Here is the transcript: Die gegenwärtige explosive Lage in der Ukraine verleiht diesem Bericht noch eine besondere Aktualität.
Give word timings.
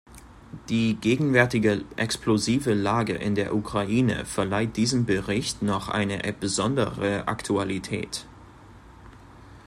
Die 0.69 0.95
gegenwärtige 0.95 1.85
explosive 1.95 2.73
Lage 2.73 3.13
in 3.13 3.35
der 3.35 3.53
Ukraine 3.53 4.25
verleiht 4.25 4.75
diesem 4.75 5.05
Bericht 5.05 5.61
noch 5.61 5.89
eine 5.89 6.17
besondere 6.33 7.27
Aktualität. 7.27 8.25